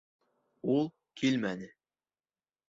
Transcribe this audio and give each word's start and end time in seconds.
Ул 0.75 0.81
килмәне. 1.23 1.69